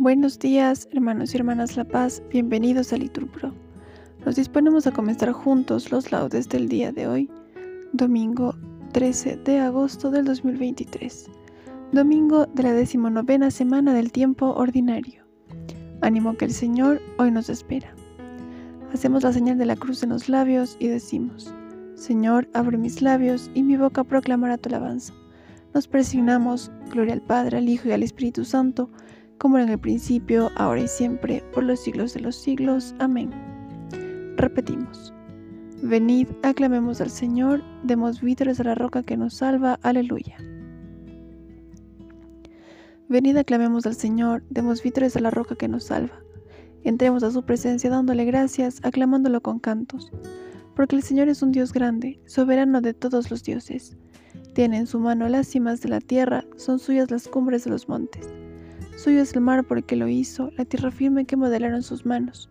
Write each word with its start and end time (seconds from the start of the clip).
Buenos 0.00 0.38
días, 0.38 0.88
hermanos 0.92 1.34
y 1.34 1.36
hermanas 1.36 1.76
La 1.76 1.84
Paz, 1.84 2.22
bienvenidos 2.30 2.90
a 2.94 2.96
Liturpro. 2.96 3.52
Nos 4.24 4.36
disponemos 4.36 4.86
a 4.86 4.92
comenzar 4.92 5.30
juntos 5.30 5.92
los 5.92 6.10
laudes 6.10 6.48
del 6.48 6.70
día 6.70 6.90
de 6.90 7.06
hoy, 7.06 7.30
domingo 7.92 8.54
13 8.92 9.36
de 9.44 9.58
agosto 9.58 10.10
del 10.10 10.24
2023, 10.24 11.26
domingo 11.92 12.46
de 12.46 12.62
la 12.62 12.72
decimonovena 12.72 13.50
semana 13.50 13.92
del 13.92 14.10
tiempo 14.10 14.54
ordinario. 14.54 15.22
Ánimo 16.00 16.34
que 16.34 16.46
el 16.46 16.52
Señor 16.52 17.02
hoy 17.18 17.30
nos 17.30 17.50
espera. 17.50 17.94
Hacemos 18.94 19.22
la 19.22 19.34
señal 19.34 19.58
de 19.58 19.66
la 19.66 19.76
cruz 19.76 20.02
en 20.02 20.08
los 20.08 20.30
labios 20.30 20.78
y 20.80 20.88
decimos, 20.88 21.52
Señor, 21.94 22.48
abre 22.54 22.78
mis 22.78 23.02
labios 23.02 23.50
y 23.52 23.62
mi 23.62 23.76
boca 23.76 24.02
proclamará 24.02 24.56
tu 24.56 24.70
alabanza. 24.70 25.12
Nos 25.74 25.86
presignamos, 25.86 26.72
gloria 26.90 27.12
al 27.12 27.20
Padre, 27.20 27.58
al 27.58 27.68
Hijo 27.68 27.88
y 27.88 27.92
al 27.92 28.02
Espíritu 28.02 28.46
Santo, 28.46 28.88
como 29.40 29.58
en 29.58 29.70
el 29.70 29.78
principio, 29.78 30.50
ahora 30.56 30.82
y 30.82 30.88
siempre, 30.88 31.42
por 31.54 31.64
los 31.64 31.80
siglos 31.80 32.12
de 32.12 32.20
los 32.20 32.36
siglos. 32.36 32.94
Amén. 32.98 33.30
Repetimos. 34.36 35.14
Venid, 35.82 36.28
aclamemos 36.42 37.00
al 37.00 37.08
Señor, 37.08 37.62
demos 37.82 38.20
vítores 38.20 38.60
a 38.60 38.64
la 38.64 38.74
roca 38.74 39.02
que 39.02 39.16
nos 39.16 39.32
salva. 39.32 39.78
Aleluya. 39.82 40.36
Venid, 43.08 43.38
aclamemos 43.38 43.86
al 43.86 43.94
Señor, 43.94 44.44
demos 44.50 44.82
vítores 44.82 45.16
a 45.16 45.20
la 45.20 45.30
roca 45.30 45.54
que 45.54 45.68
nos 45.68 45.84
salva. 45.84 46.20
Entremos 46.84 47.22
a 47.22 47.30
su 47.30 47.42
presencia 47.42 47.88
dándole 47.88 48.26
gracias, 48.26 48.80
aclamándolo 48.82 49.40
con 49.40 49.58
cantos. 49.58 50.12
Porque 50.76 50.96
el 50.96 51.02
Señor 51.02 51.28
es 51.30 51.40
un 51.40 51.50
Dios 51.50 51.72
grande, 51.72 52.20
soberano 52.26 52.82
de 52.82 52.92
todos 52.92 53.30
los 53.30 53.42
dioses. 53.42 53.96
Tiene 54.52 54.76
en 54.76 54.86
su 54.86 55.00
mano 55.00 55.26
las 55.30 55.48
cimas 55.48 55.80
de 55.80 55.88
la 55.88 56.00
tierra, 56.00 56.44
son 56.56 56.78
suyas 56.78 57.10
las 57.10 57.26
cumbres 57.26 57.64
de 57.64 57.70
los 57.70 57.88
montes. 57.88 58.28
Suyo 59.02 59.22
es 59.22 59.34
el 59.34 59.40
mar 59.40 59.64
porque 59.64 59.96
lo 59.96 60.08
hizo, 60.08 60.50
la 60.58 60.66
tierra 60.66 60.90
firme 60.90 61.24
que 61.24 61.34
modelaron 61.34 61.82
sus 61.82 62.04
manos. 62.04 62.50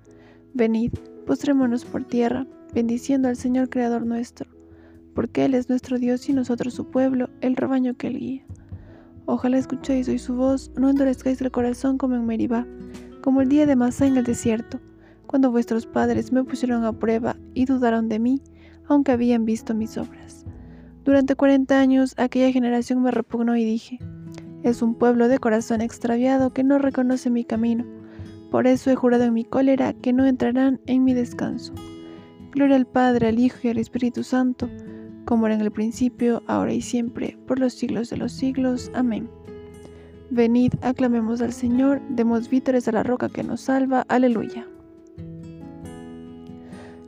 Venid, 0.56 0.92
postrémonos 1.28 1.86
por 1.86 2.06
tierra, 2.06 2.48
bendiciendo 2.74 3.28
al 3.28 3.36
Señor 3.36 3.70
Creador 3.70 4.04
nuestro, 4.04 4.50
porque 5.14 5.46
Él 5.46 5.54
es 5.54 5.70
nuestro 5.70 6.00
Dios 6.00 6.28
y 6.28 6.34
nosotros 6.34 6.74
su 6.74 6.90
pueblo, 6.90 7.30
el 7.42 7.56
rebaño 7.56 7.96
que 7.98 8.08
Él 8.08 8.18
guía. 8.18 8.46
Ojalá 9.28 9.60
escuchéis 9.60 10.10
hoy 10.10 10.18
su 10.18 10.34
voz, 10.34 10.72
no 10.76 10.90
endurezcáis 10.90 11.40
el 11.40 11.52
corazón 11.52 12.00
como 12.00 12.16
en 12.16 12.26
Meribá, 12.26 12.66
como 13.22 13.42
el 13.42 13.50
día 13.50 13.68
de 13.68 13.76
Masá 13.76 14.08
en 14.08 14.18
el 14.18 14.24
desierto, 14.24 14.80
cuando 15.28 15.52
vuestros 15.52 15.86
padres 15.86 16.32
me 16.32 16.44
pusieron 16.44 16.84
a 16.84 16.94
prueba 16.94 17.38
y 17.54 17.66
dudaron 17.66 18.10
de 18.10 18.18
mí, 18.18 18.42
aunque 18.88 19.12
habían 19.12 19.46
visto 19.46 19.76
mis 19.76 20.00
obras. 20.00 20.48
Durante 21.06 21.36
cuarenta 21.36 21.80
años 21.80 22.16
aquella 22.18 22.52
generación 22.52 23.04
me 23.04 23.12
repugnó 23.12 23.56
y 23.56 23.64
dije, 23.66 24.00
es 24.64 24.82
un 24.82 24.96
pueblo 24.96 25.28
de 25.28 25.40
corazón 25.40 25.82
extraviado 25.82 26.52
que 26.52 26.64
no 26.64 26.78
reconoce 26.78 27.30
mi 27.30 27.46
camino. 27.46 27.86
Por 28.52 28.68
eso 28.68 28.90
he 28.92 28.96
jurado 28.96 29.24
en 29.24 29.34
mi 29.34 29.46
cólera 29.46 29.94
que 29.94 30.14
no 30.14 30.26
entrarán 30.26 30.82
en 30.86 31.04
mi 31.04 31.14
descanso. 31.14 31.74
Gloria 32.52 32.76
al 32.76 32.88
Padre, 32.88 33.28
al 33.28 33.40
Hijo 33.40 33.60
y 33.64 33.70
al 33.70 33.78
Espíritu 33.78 34.24
Santo, 34.24 34.70
como 35.26 35.46
era 35.46 35.56
en 35.56 35.62
el 35.62 35.72
principio, 35.72 36.42
ahora 36.48 36.74
y 36.74 36.82
siempre, 36.82 37.38
por 37.46 37.60
los 37.60 37.74
siglos 37.74 38.10
de 38.10 38.18
los 38.18 38.32
siglos. 38.32 38.92
Amén. 38.96 39.30
Venid, 40.32 40.74
aclamemos 40.82 41.42
al 41.42 41.54
Señor, 41.54 42.02
demos 42.10 42.50
vítores 42.50 42.88
a 42.88 42.92
la 42.92 43.04
roca 43.04 43.30
que 43.30 43.44
nos 43.44 43.62
salva. 43.62 44.06
Aleluya. 44.08 44.68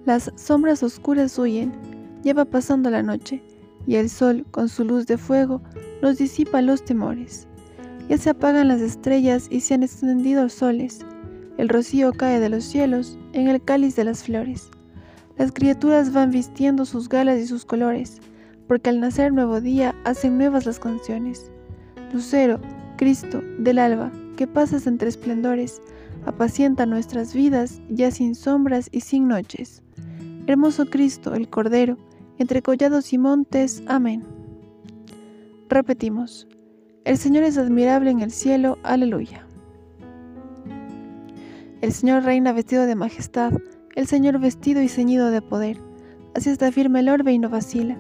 Las 0.05 0.31
sombras 0.35 0.81
oscuras 0.81 1.37
huyen, 1.37 1.71
lleva 2.23 2.45
pasando 2.45 2.89
la 2.89 3.03
noche, 3.03 3.43
y 3.87 3.95
el 3.95 4.09
sol, 4.09 4.45
con 4.51 4.69
su 4.69 4.85
luz 4.85 5.07
de 5.07 5.17
fuego, 5.17 5.61
nos 6.01 6.17
disipa 6.17 6.61
los 6.61 6.83
temores. 6.83 7.47
Ya 8.09 8.17
se 8.17 8.29
apagan 8.29 8.67
las 8.67 8.81
estrellas 8.81 9.47
y 9.49 9.61
se 9.61 9.73
han 9.73 9.83
extendido 9.83 10.49
soles. 10.49 11.05
El 11.57 11.69
rocío 11.69 12.11
cae 12.13 12.39
de 12.39 12.49
los 12.49 12.63
cielos 12.63 13.17
en 13.33 13.47
el 13.47 13.63
cáliz 13.63 13.95
de 13.95 14.03
las 14.03 14.23
flores. 14.23 14.69
Las 15.37 15.51
criaturas 15.51 16.11
van 16.13 16.31
vistiendo 16.31 16.85
sus 16.85 17.07
galas 17.09 17.39
y 17.39 17.47
sus 17.47 17.65
colores, 17.65 18.19
porque 18.67 18.89
al 18.89 18.99
nacer 18.99 19.33
nuevo 19.33 19.61
día 19.61 19.95
hacen 20.03 20.37
nuevas 20.37 20.65
las 20.65 20.79
canciones. 20.79 21.51
Lucero, 22.13 22.59
Cristo, 22.97 23.41
del 23.59 23.79
alba, 23.79 24.11
que 24.37 24.47
pasas 24.47 24.87
entre 24.87 25.09
esplendores, 25.09 25.81
apacienta 26.25 26.85
nuestras 26.85 27.33
vidas 27.33 27.81
ya 27.89 28.11
sin 28.11 28.35
sombras 28.35 28.89
y 28.91 29.01
sin 29.01 29.27
noches. 29.27 29.81
Hermoso 30.47 30.85
Cristo, 30.85 31.33
el 31.33 31.49
Cordero, 31.49 31.97
entre 32.41 32.63
collados 32.63 33.13
y 33.13 33.19
montes. 33.19 33.83
Amén. 33.85 34.23
Repetimos, 35.69 36.47
el 37.05 37.19
Señor 37.19 37.43
es 37.43 37.55
admirable 37.59 38.09
en 38.09 38.19
el 38.19 38.31
cielo, 38.31 38.79
aleluya. 38.81 39.45
El 41.81 41.93
Señor 41.93 42.23
reina 42.23 42.51
vestido 42.51 42.87
de 42.87 42.95
majestad, 42.95 43.53
el 43.95 44.07
Señor 44.07 44.39
vestido 44.39 44.81
y 44.81 44.89
ceñido 44.89 45.29
de 45.29 45.43
poder. 45.43 45.77
Así 46.33 46.49
está 46.49 46.71
firme 46.71 47.01
el 47.01 47.09
orbe 47.09 47.31
y 47.31 47.37
no 47.37 47.47
vacila. 47.47 47.95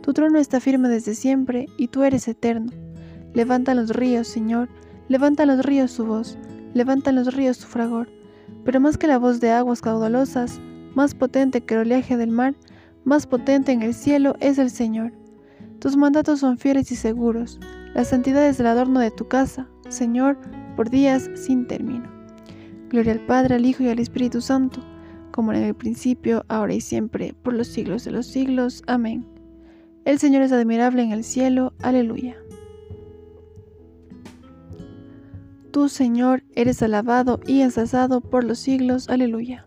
Tu 0.00 0.12
trono 0.12 0.38
está 0.38 0.60
firme 0.60 0.88
desde 0.88 1.16
siempre 1.16 1.66
y 1.76 1.88
tú 1.88 2.04
eres 2.04 2.28
eterno. 2.28 2.70
Levanta 3.34 3.74
los 3.74 3.90
ríos, 3.90 4.28
Señor, 4.28 4.68
levanta 5.08 5.44
los 5.44 5.64
ríos 5.64 5.90
su 5.90 6.06
voz, 6.06 6.38
levanta 6.72 7.10
los 7.10 7.34
ríos 7.34 7.56
su 7.56 7.66
fragor. 7.66 8.08
Pero 8.64 8.78
más 8.78 8.96
que 8.96 9.08
la 9.08 9.18
voz 9.18 9.40
de 9.40 9.50
aguas 9.50 9.80
caudalosas, 9.80 10.60
más 10.94 11.16
potente 11.16 11.62
que 11.62 11.74
el 11.74 11.80
oleaje 11.80 12.16
del 12.16 12.30
mar, 12.30 12.54
más 13.04 13.26
potente 13.26 13.72
en 13.72 13.82
el 13.82 13.94
cielo 13.94 14.36
es 14.40 14.58
el 14.58 14.70
Señor. 14.70 15.12
Tus 15.80 15.96
mandatos 15.96 16.40
son 16.40 16.58
fieles 16.58 16.92
y 16.92 16.96
seguros. 16.96 17.58
La 17.94 18.04
santidad 18.04 18.46
es 18.46 18.60
el 18.60 18.66
adorno 18.66 19.00
de 19.00 19.10
tu 19.10 19.28
casa, 19.28 19.68
Señor, 19.88 20.38
por 20.76 20.90
días 20.90 21.28
sin 21.34 21.66
término. 21.66 22.08
Gloria 22.88 23.12
al 23.12 23.26
Padre, 23.26 23.56
al 23.56 23.66
Hijo 23.66 23.82
y 23.82 23.88
al 23.88 23.98
Espíritu 23.98 24.40
Santo, 24.40 24.80
como 25.32 25.52
en 25.52 25.62
el 25.62 25.74
principio, 25.74 26.44
ahora 26.48 26.74
y 26.74 26.80
siempre, 26.80 27.34
por 27.42 27.54
los 27.54 27.68
siglos 27.68 28.04
de 28.04 28.12
los 28.12 28.26
siglos. 28.26 28.82
Amén. 28.86 29.26
El 30.04 30.18
Señor 30.18 30.42
es 30.42 30.52
admirable 30.52 31.02
en 31.02 31.12
el 31.12 31.24
cielo. 31.24 31.72
Aleluya. 31.82 32.36
Tú, 35.72 35.88
Señor, 35.88 36.42
eres 36.54 36.82
alabado 36.82 37.40
y 37.46 37.62
ensalzado 37.62 38.20
por 38.20 38.44
los 38.44 38.58
siglos. 38.58 39.08
Aleluya. 39.08 39.66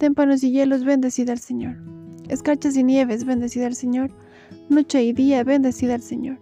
Témpanos 0.00 0.42
y 0.42 0.50
hielos, 0.50 0.82
bendecida 0.82 1.32
al 1.32 1.40
Señor. 1.40 1.76
Escarchas 2.30 2.74
y 2.74 2.82
nieves, 2.82 3.26
bendecida 3.26 3.66
al 3.66 3.74
Señor. 3.74 4.10
Noche 4.70 5.04
y 5.04 5.12
día, 5.12 5.44
bendecida 5.44 5.94
al 5.94 6.00
Señor. 6.00 6.38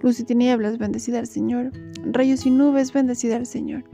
Luz 0.00 0.20
y 0.20 0.24
tinieblas, 0.24 0.78
bendecida 0.78 1.18
al 1.18 1.26
Señor. 1.26 1.70
Rayos 2.10 2.46
y 2.46 2.50
nubes, 2.50 2.94
bendecida 2.94 3.36
al 3.36 3.44
Señor. 3.44 3.84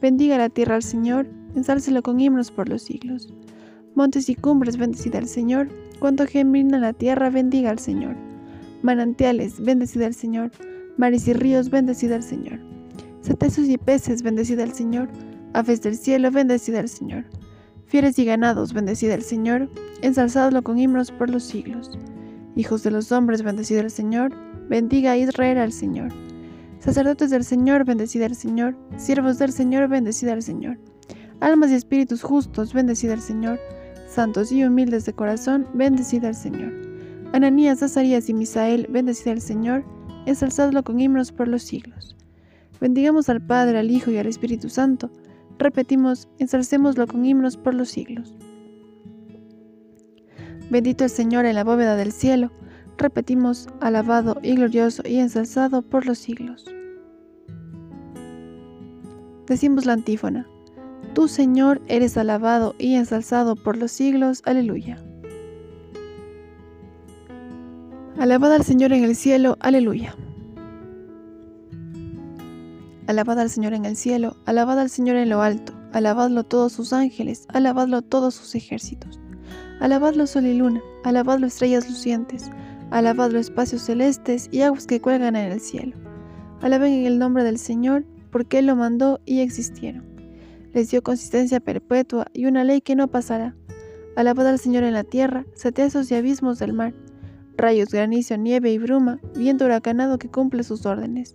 Bendiga 0.00 0.38
la 0.38 0.48
tierra 0.48 0.76
al 0.76 0.84
Señor, 0.84 1.26
ensálcelo 1.56 2.04
con 2.04 2.20
himnos 2.20 2.52
por 2.52 2.68
los 2.68 2.82
siglos. 2.82 3.34
Montes 3.96 4.28
y 4.28 4.36
cumbres, 4.36 4.76
bendecida 4.76 5.18
al 5.18 5.26
Señor. 5.26 5.68
Cuanto 5.98 6.24
gemina 6.24 6.78
la 6.78 6.92
tierra, 6.92 7.30
bendiga 7.30 7.70
al 7.70 7.80
Señor. 7.80 8.14
Manantiales, 8.82 9.60
bendecida 9.60 10.06
al 10.06 10.14
Señor. 10.14 10.52
Mares 10.98 11.26
y 11.26 11.32
ríos, 11.32 11.68
bendecida 11.68 12.14
al 12.14 12.22
Señor. 12.22 12.60
Cetáceos 13.24 13.66
y 13.66 13.76
peces, 13.76 14.22
bendecida 14.22 14.62
al 14.62 14.72
Señor. 14.72 15.08
Aves 15.52 15.82
del 15.82 15.96
cielo, 15.96 16.30
bendecida 16.30 16.78
al 16.78 16.88
Señor. 16.88 17.24
Fieres 17.92 18.18
y 18.18 18.24
ganados, 18.24 18.72
bendecida 18.72 19.12
el 19.12 19.20
Señor, 19.20 19.68
ensalzadlo 20.00 20.62
con 20.62 20.78
himnos 20.78 21.10
por 21.10 21.28
los 21.28 21.42
siglos. 21.42 21.90
Hijos 22.56 22.82
de 22.82 22.90
los 22.90 23.12
hombres, 23.12 23.42
bendecida 23.42 23.80
el 23.80 23.90
Señor, 23.90 24.32
bendiga 24.66 25.10
a 25.10 25.18
Israel 25.18 25.58
al 25.58 25.72
Señor. 25.72 26.08
Sacerdotes 26.78 27.28
del 27.28 27.44
Señor, 27.44 27.84
bendecida 27.84 28.24
el 28.24 28.34
Señor, 28.34 28.78
siervos 28.96 29.38
del 29.38 29.52
Señor, 29.52 29.88
bendecida 29.88 30.32
al 30.32 30.42
Señor. 30.42 30.78
Almas 31.40 31.70
y 31.70 31.74
espíritus 31.74 32.22
justos, 32.22 32.72
bendecida 32.72 33.12
el 33.12 33.20
Señor, 33.20 33.60
santos 34.08 34.52
y 34.52 34.64
humildes 34.64 35.04
de 35.04 35.12
corazón, 35.12 35.66
bendecida 35.74 36.28
el 36.28 36.34
Señor. 36.34 36.72
Ananías, 37.34 37.82
Azarías 37.82 38.26
y 38.30 38.32
Misael, 38.32 38.86
bendecida 38.88 39.32
el 39.32 39.42
Señor, 39.42 39.84
ensalzadlo 40.24 40.82
con 40.82 40.98
himnos 40.98 41.30
por 41.30 41.46
los 41.46 41.62
siglos. 41.62 42.16
Bendigamos 42.80 43.28
al 43.28 43.42
Padre, 43.42 43.78
al 43.78 43.90
Hijo 43.90 44.10
y 44.10 44.16
al 44.16 44.28
Espíritu 44.28 44.70
Santo, 44.70 45.10
Repetimos, 45.62 46.28
ensalcémoslo 46.40 47.06
con 47.06 47.24
himnos 47.24 47.56
por 47.56 47.72
los 47.72 47.88
siglos. 47.88 48.34
Bendito 50.70 51.04
el 51.04 51.10
Señor 51.10 51.44
en 51.44 51.54
la 51.54 51.62
bóveda 51.62 51.94
del 51.94 52.10
cielo. 52.10 52.50
Repetimos, 52.98 53.68
alabado 53.80 54.40
y 54.42 54.56
glorioso 54.56 55.04
y 55.06 55.18
ensalzado 55.18 55.82
por 55.82 56.04
los 56.04 56.18
siglos. 56.18 56.64
Decimos 59.46 59.86
la 59.86 59.92
antífona. 59.92 60.48
Tú, 61.14 61.28
Señor, 61.28 61.80
eres 61.86 62.16
alabado 62.16 62.74
y 62.80 62.96
ensalzado 62.96 63.54
por 63.54 63.76
los 63.76 63.92
siglos. 63.92 64.42
Aleluya. 64.44 64.98
Alabad 68.18 68.52
al 68.52 68.64
Señor 68.64 68.92
en 68.92 69.04
el 69.04 69.14
cielo. 69.14 69.56
Aleluya. 69.60 70.16
Alabad 73.08 73.40
al 73.40 73.50
Señor 73.50 73.74
en 73.74 73.84
el 73.84 73.96
cielo, 73.96 74.36
alabad 74.46 74.78
al 74.78 74.88
Señor 74.88 75.16
en 75.16 75.28
lo 75.28 75.42
alto, 75.42 75.72
alabadlo 75.92 76.44
todos 76.44 76.72
sus 76.72 76.92
ángeles, 76.92 77.46
alabadlo 77.48 78.00
todos 78.00 78.32
sus 78.34 78.54
ejércitos. 78.54 79.18
Alabadlo 79.80 80.28
sol 80.28 80.46
y 80.46 80.54
luna, 80.54 80.80
alabadlo 81.02 81.48
estrellas 81.48 81.90
lucientes, 81.90 82.48
alabadlo 82.92 83.40
espacios 83.40 83.82
celestes 83.82 84.48
y 84.52 84.62
aguas 84.62 84.86
que 84.86 85.00
cuelgan 85.00 85.34
en 85.34 85.50
el 85.50 85.60
cielo. 85.60 85.96
Alaben 86.60 86.92
en 86.92 87.06
el 87.06 87.18
nombre 87.18 87.42
del 87.42 87.58
Señor, 87.58 88.04
porque 88.30 88.60
Él 88.60 88.66
lo 88.66 88.76
mandó 88.76 89.20
y 89.26 89.40
existieron. 89.40 90.04
Les 90.72 90.88
dio 90.88 91.02
consistencia 91.02 91.58
perpetua 91.58 92.26
y 92.32 92.46
una 92.46 92.62
ley 92.62 92.82
que 92.82 92.94
no 92.94 93.08
pasará. 93.08 93.56
Alabad 94.14 94.46
al 94.46 94.60
Señor 94.60 94.84
en 94.84 94.92
la 94.92 95.02
tierra, 95.02 95.44
setesos 95.54 96.08
y 96.12 96.14
abismos 96.14 96.60
del 96.60 96.72
mar, 96.72 96.94
rayos, 97.56 97.88
granizo, 97.88 98.36
nieve 98.36 98.70
y 98.70 98.78
bruma, 98.78 99.18
viento 99.36 99.64
huracanado 99.64 100.20
que 100.20 100.30
cumple 100.30 100.62
sus 100.62 100.86
órdenes 100.86 101.34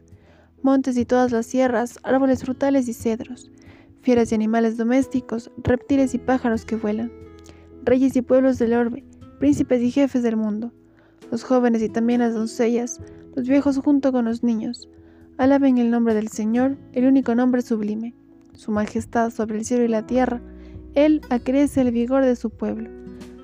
montes 0.61 0.97
y 0.97 1.05
todas 1.05 1.31
las 1.31 1.45
sierras, 1.45 1.99
árboles 2.03 2.43
frutales 2.43 2.87
y 2.87 2.93
cedros, 2.93 3.51
fieras 4.01 4.31
y 4.31 4.35
animales 4.35 4.77
domésticos, 4.77 5.51
reptiles 5.63 6.13
y 6.13 6.17
pájaros 6.17 6.65
que 6.65 6.75
vuelan, 6.75 7.11
reyes 7.83 8.15
y 8.15 8.21
pueblos 8.21 8.57
del 8.57 8.73
orbe, 8.73 9.05
príncipes 9.39 9.81
y 9.81 9.91
jefes 9.91 10.23
del 10.23 10.35
mundo, 10.35 10.71
los 11.31 11.43
jóvenes 11.43 11.81
y 11.81 11.89
también 11.89 12.21
las 12.21 12.33
doncellas, 12.33 12.99
los 13.35 13.47
viejos 13.47 13.77
junto 13.77 14.11
con 14.11 14.25
los 14.25 14.43
niños. 14.43 14.89
Alaben 15.37 15.77
el 15.77 15.91
nombre 15.91 16.13
del 16.13 16.29
Señor, 16.29 16.77
el 16.93 17.05
único 17.05 17.35
nombre 17.35 17.61
sublime, 17.61 18.15
su 18.53 18.71
majestad 18.71 19.29
sobre 19.29 19.59
el 19.59 19.65
cielo 19.65 19.83
y 19.83 19.89
la 19.89 20.07
tierra. 20.07 20.41
Él 20.95 21.21
acrece 21.29 21.81
el 21.81 21.91
vigor 21.91 22.25
de 22.25 22.35
su 22.35 22.49
pueblo, 22.49 22.89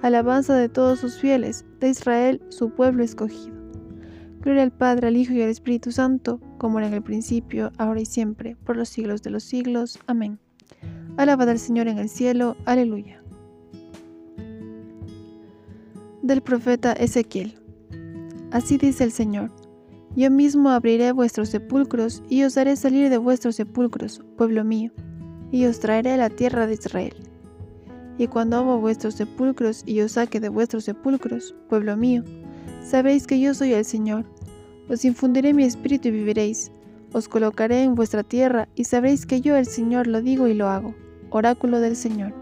alabanza 0.01 0.55
de 0.55 0.69
todos 0.69 0.99
sus 0.99 1.19
fieles, 1.19 1.65
de 1.79 1.89
Israel, 1.89 2.41
su 2.49 2.71
pueblo 2.71 3.03
escogido. 3.03 3.53
Gloria 4.41 4.63
al 4.63 4.71
Padre, 4.71 5.07
al 5.07 5.17
Hijo 5.17 5.33
y 5.33 5.41
al 5.41 5.49
Espíritu 5.49 5.91
Santo, 5.91 6.39
como 6.63 6.79
era 6.79 6.87
en 6.87 6.93
el 6.93 7.03
principio, 7.03 7.73
ahora 7.77 7.99
y 7.99 8.05
siempre, 8.05 8.55
por 8.63 8.77
los 8.77 8.87
siglos 8.87 9.21
de 9.21 9.31
los 9.31 9.43
siglos. 9.43 9.99
Amén. 10.07 10.39
Alabad 11.17 11.49
al 11.49 11.59
Señor 11.59 11.89
en 11.89 11.97
el 11.97 12.07
cielo. 12.07 12.55
Aleluya. 12.63 13.21
Del 16.21 16.41
profeta 16.41 16.93
Ezequiel. 16.93 17.59
Así 18.51 18.77
dice 18.77 19.03
el 19.03 19.11
Señor. 19.11 19.51
Yo 20.15 20.31
mismo 20.31 20.69
abriré 20.69 21.11
vuestros 21.11 21.49
sepulcros 21.49 22.23
y 22.29 22.43
os 22.43 22.57
haré 22.57 22.77
salir 22.77 23.09
de 23.09 23.17
vuestros 23.17 23.57
sepulcros, 23.57 24.21
pueblo 24.37 24.63
mío, 24.63 24.93
y 25.51 25.65
os 25.65 25.81
traeré 25.81 26.13
a 26.13 26.17
la 26.17 26.29
tierra 26.29 26.65
de 26.65 26.75
Israel. 26.75 27.15
Y 28.17 28.27
cuando 28.27 28.55
abro 28.55 28.79
vuestros 28.79 29.15
sepulcros 29.15 29.83
y 29.85 29.99
os 29.99 30.13
saque 30.13 30.39
de 30.39 30.47
vuestros 30.47 30.85
sepulcros, 30.85 31.53
pueblo 31.67 31.97
mío, 31.97 32.23
sabéis 32.85 33.27
que 33.27 33.41
yo 33.41 33.53
soy 33.53 33.73
el 33.73 33.83
Señor. 33.83 34.23
Os 34.89 35.05
infundiré 35.05 35.53
mi 35.53 35.63
espíritu 35.63 36.09
y 36.09 36.11
viviréis. 36.11 36.71
Os 37.13 37.27
colocaré 37.27 37.83
en 37.83 37.95
vuestra 37.95 38.23
tierra 38.23 38.67
y 38.75 38.85
sabréis 38.85 39.25
que 39.25 39.41
yo 39.41 39.55
el 39.55 39.65
Señor 39.65 40.07
lo 40.07 40.21
digo 40.21 40.47
y 40.47 40.53
lo 40.53 40.67
hago. 40.67 40.95
Oráculo 41.29 41.79
del 41.79 41.95
Señor. 41.95 42.33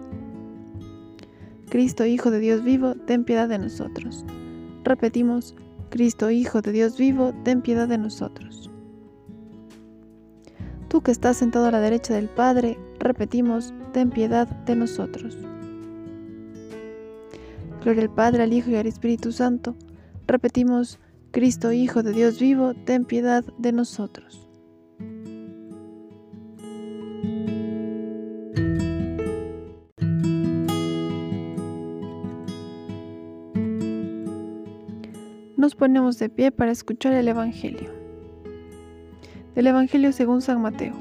Cristo, 1.70 2.06
Hijo 2.06 2.32
de 2.32 2.40
Dios 2.40 2.64
vivo, 2.64 2.96
ten 2.96 3.24
piedad 3.24 3.48
de 3.48 3.60
nosotros. 3.60 4.26
Repetimos, 4.84 5.56
Cristo, 5.90 6.32
Hijo 6.32 6.62
de 6.62 6.72
Dios 6.72 6.98
vivo, 6.98 7.34
ten 7.44 7.62
piedad 7.62 7.88
de 7.88 7.98
nosotros. 7.98 8.70
Tú 10.90 11.02
que 11.02 11.12
estás 11.12 11.38
sentado 11.38 11.68
a 11.68 11.72
la 11.72 11.80
derecha 11.80 12.14
del 12.14 12.28
Padre, 12.28 12.78
repetimos, 13.00 13.74
ten 13.94 14.10
piedad 14.10 14.48
de 14.66 14.76
nosotros. 14.76 15.38
Gloria 17.84 18.04
al 18.04 18.14
Padre, 18.14 18.44
al 18.44 18.54
Hijo 18.54 18.70
y 18.72 18.76
al 18.76 18.88
Espíritu 18.88 19.32
Santo 19.32 19.76
Repetimos, 20.32 20.98
Cristo 21.32 21.72
Hijo 21.72 22.04
de 22.04 22.12
Dios 22.12 22.42
vivo, 22.42 22.74
ten 22.74 23.06
piedad 23.06 23.46
de 23.58 23.72
nosotros. 23.72 24.50
Nos 35.56 35.76
ponemos 35.76 36.20
de 36.20 36.28
pie 36.28 36.52
para 36.52 36.72
escuchar 36.72 37.14
el 37.14 37.30
Evangelio. 37.30 37.90
Del 39.56 39.68
Evangelio 39.68 40.12
según 40.12 40.42
San 40.42 40.62
Mateo. 40.62 40.96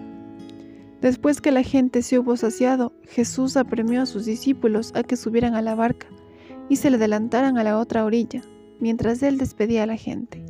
Después 1.01 1.41
que 1.41 1.51
la 1.51 1.65
gente 1.65 2.03
se 2.03 2.21
hubo 2.21 2.37
saciado, 2.37 2.93
Jesús 3.09 3.57
apremió 3.57 4.03
a 4.03 4.07
sus 4.07 4.27
discípulos 4.27 4.93
a 4.95 5.03
que 5.03 5.17
subieran 5.17 5.57
a 5.57 5.63
la 5.63 5.75
barca 5.75 6.07
y 6.69 6.77
se 6.77 6.89
le 6.89 6.99
adelantaran 6.99 7.59
a 7.59 7.65
la 7.65 7.79
otra 7.79 8.05
orilla 8.05 8.43
mientras 8.81 9.23
él 9.23 9.39
despedía 9.39 9.85
a 9.85 9.87
la 9.87 9.97
gente. 9.97 10.45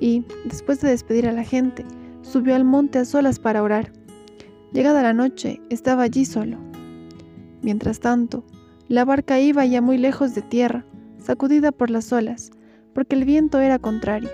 Y, 0.00 0.24
después 0.44 0.80
de 0.80 0.88
despedir 0.88 1.28
a 1.28 1.32
la 1.32 1.44
gente, 1.44 1.84
subió 2.22 2.54
al 2.54 2.64
monte 2.64 2.98
a 2.98 3.04
solas 3.04 3.38
para 3.38 3.62
orar. 3.62 3.92
Llegada 4.72 5.02
la 5.02 5.12
noche, 5.12 5.60
estaba 5.68 6.02
allí 6.02 6.24
solo. 6.24 6.58
Mientras 7.62 8.00
tanto, 8.00 8.44
la 8.88 9.04
barca 9.04 9.38
iba 9.38 9.64
ya 9.64 9.80
muy 9.80 9.98
lejos 9.98 10.34
de 10.34 10.42
tierra, 10.42 10.84
sacudida 11.18 11.72
por 11.72 11.90
las 11.90 12.12
olas, 12.12 12.50
porque 12.94 13.14
el 13.16 13.24
viento 13.24 13.60
era 13.60 13.78
contrario. 13.78 14.30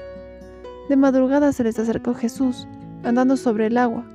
De 0.89 0.97
madrugada 0.97 1.53
se 1.53 1.65
les 1.65 1.79
acercó 1.79 2.15
Jesús, 2.15 2.67
andando 3.05 3.37
sobre 3.37 3.67
el 3.67 3.77
agua. 3.77 4.07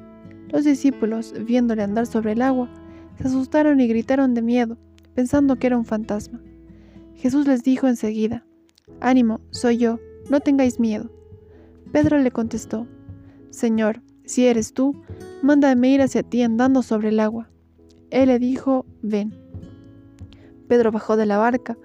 Los 0.49 0.63
discípulos, 0.65 1.33
viéndole 1.45 1.83
andar 1.83 2.07
sobre 2.07 2.31
el 2.31 2.41
agua, 2.41 2.69
se 3.17 3.27
asustaron 3.27 3.79
y 3.79 3.87
gritaron 3.87 4.33
de 4.33 4.41
miedo, 4.41 4.77
pensando 5.13 5.57
que 5.57 5.67
era 5.67 5.77
un 5.77 5.85
fantasma. 5.85 6.41
Jesús 7.15 7.47
les 7.47 7.63
dijo 7.63 7.87
enseguida, 7.87 8.43
Ánimo, 9.03 9.41
soy 9.51 9.77
yo, 9.77 9.99
no 10.29 10.39
tengáis 10.39 10.79
miedo. 10.79 11.11
Pedro 11.91 12.19
le 12.19 12.31
contestó, 12.31 12.87
Señor, 13.49 14.01
si 14.23 14.47
eres 14.47 14.73
tú, 14.73 15.03
mándame 15.41 15.89
ir 15.89 16.01
hacia 16.01 16.23
ti 16.23 16.41
andando 16.41 16.81
sobre 16.81 17.09
el 17.09 17.19
agua. 17.19 17.49
Él 18.11 18.29
le 18.29 18.39
dijo, 18.39 18.85
ven. 19.01 19.35
Pedro 20.69 20.93
bajó 20.93 21.17
de 21.17 21.25
la 21.25 21.37
barca 21.37 21.77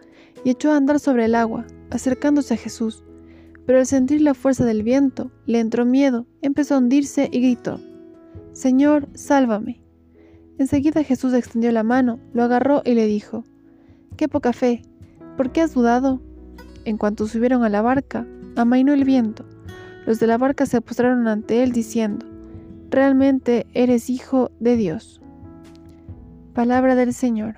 y 0.44 0.50
echó 0.50 0.70
a 0.70 0.76
andar 0.76 1.00
sobre 1.00 1.24
el 1.24 1.34
agua, 1.34 1.66
acercándose 1.90 2.54
a 2.54 2.56
Jesús. 2.56 3.02
Pero 3.66 3.80
al 3.80 3.86
sentir 3.86 4.22
la 4.22 4.34
fuerza 4.34 4.64
del 4.64 4.84
viento, 4.84 5.32
le 5.44 5.58
entró 5.58 5.84
miedo, 5.84 6.24
empezó 6.40 6.76
a 6.76 6.78
hundirse 6.78 7.28
y 7.32 7.40
gritó, 7.40 7.80
Señor, 8.52 9.08
sálvame. 9.14 9.82
Enseguida 10.56 11.02
Jesús 11.02 11.34
extendió 11.34 11.72
la 11.72 11.82
mano, 11.82 12.20
lo 12.32 12.44
agarró 12.44 12.82
y 12.84 12.94
le 12.94 13.06
dijo, 13.06 13.42
Qué 14.16 14.28
poca 14.28 14.52
fe, 14.52 14.82
¿por 15.36 15.50
qué 15.50 15.62
has 15.62 15.74
dudado? 15.74 16.22
En 16.88 16.96
cuanto 16.96 17.26
subieron 17.26 17.64
a 17.64 17.68
la 17.68 17.82
barca, 17.82 18.26
amainó 18.56 18.94
el 18.94 19.04
viento. 19.04 19.44
Los 20.06 20.20
de 20.20 20.26
la 20.26 20.38
barca 20.38 20.64
se 20.64 20.80
postraron 20.80 21.28
ante 21.28 21.62
él 21.62 21.70
diciendo, 21.70 22.24
Realmente 22.88 23.66
eres 23.74 24.08
hijo 24.08 24.50
de 24.58 24.74
Dios. 24.76 25.20
Palabra 26.54 26.94
del 26.94 27.12
Señor. 27.12 27.56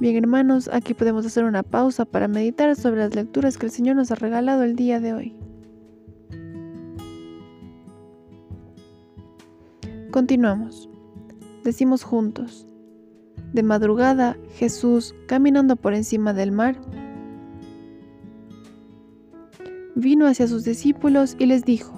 Bien 0.00 0.16
hermanos, 0.16 0.70
aquí 0.72 0.94
podemos 0.94 1.26
hacer 1.26 1.44
una 1.44 1.62
pausa 1.62 2.06
para 2.06 2.28
meditar 2.28 2.74
sobre 2.76 3.00
las 3.00 3.14
lecturas 3.14 3.58
que 3.58 3.66
el 3.66 3.72
Señor 3.72 3.96
nos 3.96 4.10
ha 4.10 4.14
regalado 4.14 4.62
el 4.62 4.74
día 4.74 5.00
de 5.00 5.12
hoy. 5.12 5.36
Continuamos. 10.10 10.88
Decimos 11.62 12.04
juntos, 12.04 12.66
de 13.52 13.62
madrugada, 13.62 14.36
Jesús, 14.54 15.14
caminando 15.26 15.76
por 15.76 15.94
encima 15.94 16.32
del 16.32 16.52
mar, 16.52 16.76
vino 19.94 20.26
hacia 20.26 20.46
sus 20.46 20.64
discípulos 20.64 21.36
y 21.38 21.46
les 21.46 21.64
dijo, 21.64 21.94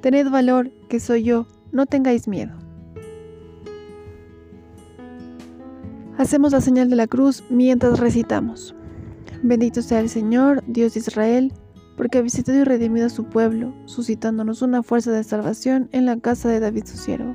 Tened 0.00 0.30
valor, 0.30 0.70
que 0.88 1.00
soy 1.00 1.24
yo, 1.24 1.46
no 1.72 1.86
tengáis 1.86 2.28
miedo. 2.28 2.56
Hacemos 6.16 6.52
la 6.52 6.60
señal 6.60 6.88
de 6.88 6.96
la 6.96 7.06
cruz 7.06 7.44
mientras 7.50 7.98
recitamos. 7.98 8.74
Bendito 9.42 9.82
sea 9.82 10.00
el 10.00 10.08
Señor, 10.08 10.64
Dios 10.66 10.94
de 10.94 11.00
Israel, 11.00 11.52
porque 11.96 12.18
ha 12.18 12.22
visitado 12.22 12.58
y 12.58 12.64
redimido 12.64 13.06
a 13.06 13.10
su 13.10 13.24
pueblo, 13.24 13.74
suscitándonos 13.84 14.62
una 14.62 14.82
fuerza 14.82 15.10
de 15.12 15.22
salvación 15.24 15.88
en 15.92 16.06
la 16.06 16.18
casa 16.18 16.48
de 16.48 16.60
David 16.60 16.84
su 16.86 16.96
siervo 16.96 17.34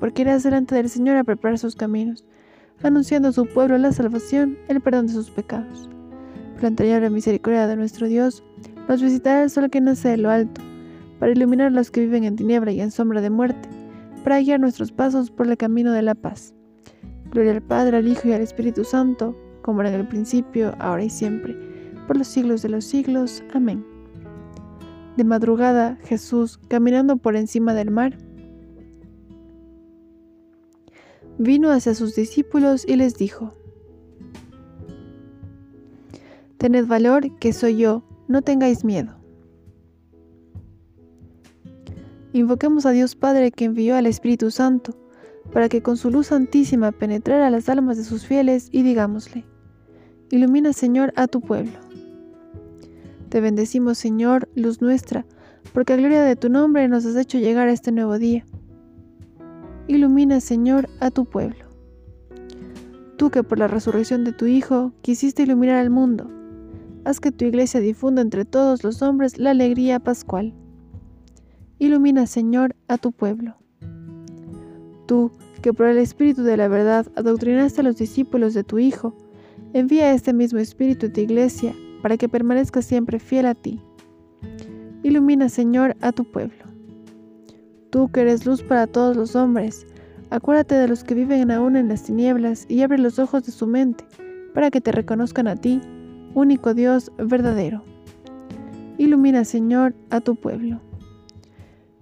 porque 0.00 0.22
irás 0.22 0.42
delante 0.42 0.74
del 0.74 0.88
Señor 0.88 1.16
a 1.16 1.24
preparar 1.24 1.58
sus 1.58 1.76
caminos, 1.76 2.24
anunciando 2.82 3.28
a 3.28 3.32
su 3.32 3.46
pueblo 3.46 3.78
la 3.78 3.92
salvación, 3.92 4.56
el 4.68 4.80
perdón 4.80 5.06
de 5.06 5.12
sus 5.12 5.30
pecados. 5.30 5.88
Plantaría 6.60 7.00
la 7.00 7.10
misericordia 7.10 7.66
de 7.66 7.76
nuestro 7.76 8.06
Dios, 8.06 8.44
nos 8.88 9.02
visitará 9.02 9.42
el 9.42 9.50
sol 9.50 9.70
que 9.70 9.80
nace 9.80 10.08
de 10.08 10.16
lo 10.16 10.30
alto, 10.30 10.60
para 11.18 11.32
iluminar 11.32 11.68
a 11.68 11.70
los 11.70 11.90
que 11.90 12.00
viven 12.00 12.24
en 12.24 12.36
tiniebla 12.36 12.72
y 12.72 12.80
en 12.80 12.90
sombra 12.90 13.20
de 13.20 13.30
muerte, 13.30 13.68
para 14.24 14.40
guiar 14.40 14.60
nuestros 14.60 14.92
pasos 14.92 15.30
por 15.30 15.46
el 15.46 15.56
camino 15.56 15.92
de 15.92 16.02
la 16.02 16.14
paz. 16.14 16.54
Gloria 17.30 17.52
al 17.52 17.62
Padre, 17.62 17.98
al 17.98 18.08
Hijo 18.08 18.28
y 18.28 18.32
al 18.32 18.40
Espíritu 18.40 18.84
Santo, 18.84 19.36
como 19.62 19.80
era 19.80 19.90
en 19.90 20.00
el 20.00 20.08
principio, 20.08 20.74
ahora 20.78 21.04
y 21.04 21.10
siempre, 21.10 21.56
por 22.06 22.16
los 22.16 22.26
siglos 22.26 22.62
de 22.62 22.70
los 22.70 22.84
siglos. 22.84 23.42
Amén. 23.52 23.84
De 25.16 25.24
madrugada, 25.24 25.98
Jesús, 26.04 26.58
caminando 26.68 27.16
por 27.16 27.36
encima 27.36 27.74
del 27.74 27.90
mar, 27.90 28.16
vino 31.38 31.70
hacia 31.70 31.94
sus 31.94 32.14
discípulos 32.14 32.84
y 32.86 32.96
les 32.96 33.14
dijo, 33.14 33.54
Tened 36.58 36.86
valor, 36.86 37.38
que 37.38 37.52
soy 37.52 37.76
yo, 37.76 38.02
no 38.26 38.42
tengáis 38.42 38.84
miedo. 38.84 39.14
Invoquemos 42.32 42.84
a 42.84 42.90
Dios 42.90 43.14
Padre 43.14 43.52
que 43.52 43.64
envió 43.64 43.96
al 43.96 44.06
Espíritu 44.06 44.50
Santo, 44.50 44.94
para 45.52 45.68
que 45.68 45.82
con 45.82 45.96
su 45.96 46.10
luz 46.10 46.26
santísima 46.26 46.92
penetrara 46.92 47.50
las 47.50 47.68
almas 47.68 47.96
de 47.96 48.04
sus 48.04 48.26
fieles 48.26 48.68
y 48.70 48.82
digámosle, 48.82 49.44
Ilumina 50.30 50.72
Señor 50.72 51.12
a 51.16 51.26
tu 51.26 51.40
pueblo. 51.40 51.72
Te 53.30 53.40
bendecimos 53.40 53.96
Señor, 53.96 54.48
luz 54.54 54.82
nuestra, 54.82 55.24
porque 55.72 55.94
a 55.94 55.96
gloria 55.96 56.22
de 56.22 56.36
tu 56.36 56.50
nombre 56.50 56.86
nos 56.88 57.06
has 57.06 57.16
hecho 57.16 57.38
llegar 57.38 57.68
a 57.68 57.72
este 57.72 57.92
nuevo 57.92 58.18
día. 58.18 58.44
Ilumina 59.88 60.38
Señor 60.40 60.86
a 61.00 61.10
tu 61.10 61.24
pueblo. 61.24 61.64
Tú 63.16 63.30
que 63.30 63.42
por 63.42 63.58
la 63.58 63.68
resurrección 63.68 64.22
de 64.22 64.34
tu 64.34 64.44
Hijo 64.44 64.92
quisiste 65.00 65.44
iluminar 65.44 65.76
al 65.76 65.88
mundo, 65.88 66.30
haz 67.06 67.20
que 67.20 67.32
tu 67.32 67.46
iglesia 67.46 67.80
difunda 67.80 68.20
entre 68.20 68.44
todos 68.44 68.84
los 68.84 69.00
hombres 69.00 69.38
la 69.38 69.52
alegría 69.52 69.98
pascual. 69.98 70.52
Ilumina, 71.78 72.26
Señor, 72.26 72.76
a 72.86 72.98
tu 72.98 73.12
pueblo. 73.12 73.56
Tú, 75.06 75.32
que 75.62 75.72
por 75.72 75.86
el 75.86 75.96
Espíritu 75.96 76.42
de 76.42 76.58
la 76.58 76.68
verdad 76.68 77.06
adoctrinaste 77.16 77.80
a 77.80 77.84
los 77.84 77.96
discípulos 77.96 78.52
de 78.52 78.64
tu 78.64 78.78
Hijo, 78.78 79.16
envía 79.72 80.12
este 80.12 80.34
mismo 80.34 80.58
Espíritu 80.58 81.06
a 81.06 81.12
tu 81.14 81.20
iglesia 81.20 81.74
para 82.02 82.18
que 82.18 82.28
permanezca 82.28 82.82
siempre 82.82 83.18
fiel 83.18 83.46
a 83.46 83.54
ti. 83.54 83.80
Ilumina, 85.02 85.48
Señor, 85.48 85.96
a 86.02 86.12
tu 86.12 86.30
pueblo. 86.30 86.68
Tú 87.90 88.10
que 88.10 88.20
eres 88.20 88.44
luz 88.44 88.62
para 88.62 88.86
todos 88.86 89.16
los 89.16 89.34
hombres, 89.34 89.86
acuérdate 90.30 90.74
de 90.74 90.88
los 90.88 91.04
que 91.04 91.14
viven 91.14 91.50
aún 91.50 91.74
en 91.74 91.88
las 91.88 92.02
tinieblas 92.02 92.66
y 92.68 92.82
abre 92.82 92.98
los 92.98 93.18
ojos 93.18 93.44
de 93.44 93.52
su 93.52 93.66
mente, 93.66 94.04
para 94.52 94.70
que 94.70 94.80
te 94.80 94.92
reconozcan 94.92 95.48
a 95.48 95.56
ti 95.56 95.80
único 96.34 96.74
Dios 96.74 97.10
verdadero. 97.16 97.82
Ilumina, 98.98 99.44
Señor, 99.44 99.94
a 100.10 100.20
tu 100.20 100.36
pueblo. 100.36 100.80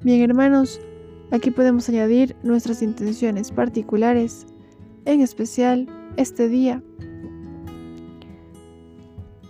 Bien, 0.03 0.23
hermanos, 0.23 0.81
aquí 1.31 1.51
podemos 1.51 1.89
añadir 1.89 2.35
nuestras 2.43 2.83
intenciones 2.83 3.53
particulares, 3.53 4.47
en 5.05 5.21
especial 5.21 5.87
este 6.17 6.49
día. 6.49 6.83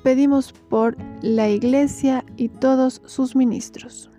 Pedimos 0.02 0.52
por 0.52 0.97
la 1.23 1.49
Iglesia 1.49 2.25
y 2.37 2.49
todos 2.49 3.00
sus 3.07 3.35
ministros. 3.35 4.11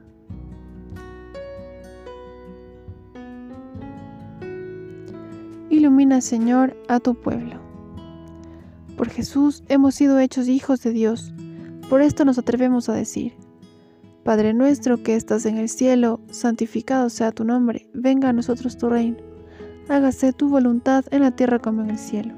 Ilumina, 5.88 6.20
Señor, 6.20 6.76
a 6.90 7.00
tu 7.00 7.16
pueblo. 7.16 7.62
Por 8.98 9.08
Jesús 9.08 9.64
hemos 9.70 9.96
sido 9.96 10.20
hechos 10.20 10.50
hijos 10.50 10.84
de 10.84 10.92
Dios. 10.92 11.34
Por 11.90 12.02
esto 12.02 12.26
nos 12.26 12.38
atrevemos 12.38 12.90
a 12.90 12.94
decir, 12.94 13.36
Padre 14.26 14.54
nuestro 14.54 15.02
que 15.02 15.16
estás 15.16 15.46
en 15.46 15.56
el 15.56 15.70
cielo, 15.70 16.20
santificado 16.30 17.10
sea 17.10 17.32
tu 17.32 17.46
nombre, 17.46 17.90
venga 17.94 18.28
a 18.28 18.34
nosotros 18.34 18.78
tu 18.78 18.90
reino. 18.90 19.16
Hágase 19.88 20.34
tu 20.34 20.50
voluntad 20.50 21.06
en 21.10 21.22
la 21.22 21.32
tierra 21.32 21.60
como 21.60 21.84
en 21.84 21.92
el 21.92 21.98
cielo. 21.98 22.34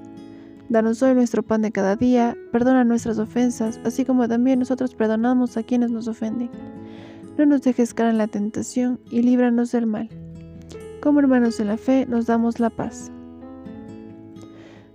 Danos 0.69 1.01
hoy 1.01 1.15
nuestro 1.15 1.41
pan 1.41 1.63
de 1.63 1.71
cada 1.71 1.95
día, 1.95 2.37
perdona 2.51 2.83
nuestras 2.83 3.17
ofensas, 3.17 3.79
así 3.83 4.05
como 4.05 4.27
también 4.27 4.59
nosotros 4.59 4.93
perdonamos 4.93 5.57
a 5.57 5.63
quienes 5.63 5.89
nos 5.89 6.07
ofenden. 6.07 6.51
No 7.39 7.47
nos 7.47 7.63
dejes 7.63 7.95
caer 7.95 8.11
en 8.11 8.19
la 8.19 8.27
tentación 8.27 8.99
y 9.09 9.23
líbranos 9.23 9.71
del 9.71 9.87
mal. 9.87 10.07
Como 11.01 11.19
hermanos 11.19 11.59
en 11.59 11.69
la 11.69 11.77
fe, 11.77 12.05
nos 12.07 12.27
damos 12.27 12.59
la 12.59 12.69
paz. 12.69 13.11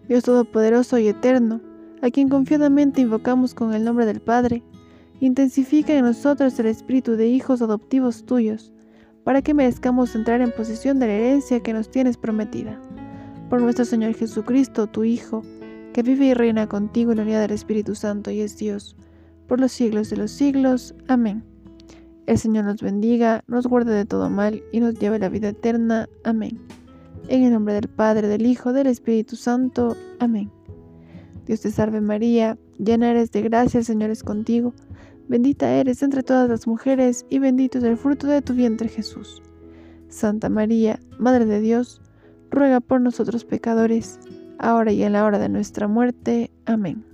Dios 0.08 0.24
Todopoderoso 0.24 0.98
y 0.98 1.08
Eterno, 1.08 1.60
a 2.02 2.10
quien 2.10 2.28
confiadamente 2.28 3.00
invocamos 3.00 3.54
con 3.54 3.72
el 3.72 3.84
nombre 3.84 4.04
del 4.04 4.20
Padre, 4.20 4.62
intensifica 5.20 5.94
en 5.94 6.04
nosotros 6.04 6.58
el 6.58 6.66
espíritu 6.66 7.12
de 7.16 7.28
hijos 7.28 7.62
adoptivos 7.62 8.24
tuyos, 8.26 8.72
para 9.24 9.40
que 9.40 9.54
merezcamos 9.54 10.14
entrar 10.14 10.42
en 10.42 10.52
posesión 10.52 10.98
de 10.98 11.06
la 11.06 11.14
herencia 11.14 11.60
que 11.60 11.72
nos 11.72 11.90
tienes 11.90 12.18
prometida. 12.18 12.78
Por 13.48 13.62
nuestro 13.62 13.86
Señor 13.86 14.14
Jesucristo, 14.14 14.86
tu 14.86 15.04
Hijo, 15.04 15.42
que 15.94 16.02
vive 16.02 16.26
y 16.26 16.34
reina 16.34 16.68
contigo 16.68 17.12
en 17.12 17.18
la 17.18 17.22
unidad 17.22 17.40
del 17.40 17.52
Espíritu 17.52 17.94
Santo 17.94 18.30
y 18.30 18.40
es 18.40 18.58
Dios, 18.58 18.96
por 19.46 19.60
los 19.60 19.72
siglos 19.72 20.10
de 20.10 20.18
los 20.18 20.30
siglos. 20.30 20.94
Amén. 21.08 21.42
El 22.26 22.38
Señor 22.38 22.64
nos 22.64 22.82
bendiga, 22.82 23.44
nos 23.46 23.66
guarde 23.66 23.94
de 23.94 24.04
todo 24.04 24.28
mal 24.28 24.62
y 24.72 24.80
nos 24.80 24.94
lleve 24.98 25.16
a 25.16 25.20
la 25.20 25.28
vida 25.28 25.50
eterna. 25.50 26.08
Amén. 26.24 26.58
En 27.28 27.42
el 27.42 27.52
nombre 27.52 27.74
del 27.74 27.88
Padre, 27.88 28.28
del 28.28 28.44
Hijo, 28.44 28.72
del 28.72 28.86
Espíritu 28.86 29.36
Santo. 29.36 29.96
Amén. 30.18 30.50
Dios 31.46 31.60
te 31.60 31.70
salve 31.70 32.00
María, 32.00 32.58
llena 32.78 33.10
eres 33.10 33.30
de 33.32 33.42
gracia, 33.42 33.78
el 33.78 33.84
Señor 33.84 34.10
es 34.10 34.22
contigo. 34.22 34.74
Bendita 35.28 35.70
eres 35.70 36.02
entre 36.02 36.22
todas 36.22 36.48
las 36.48 36.66
mujeres 36.66 37.24
y 37.30 37.38
bendito 37.38 37.78
es 37.78 37.84
el 37.84 37.96
fruto 37.96 38.26
de 38.26 38.42
tu 38.42 38.52
vientre 38.52 38.88
Jesús. 38.88 39.42
Santa 40.08 40.48
María, 40.48 41.00
Madre 41.18 41.46
de 41.46 41.60
Dios, 41.60 42.02
ruega 42.50 42.80
por 42.80 43.00
nosotros 43.00 43.44
pecadores, 43.44 44.20
ahora 44.58 44.92
y 44.92 45.02
en 45.02 45.14
la 45.14 45.24
hora 45.24 45.38
de 45.38 45.48
nuestra 45.48 45.88
muerte. 45.88 46.50
Amén. 46.66 47.13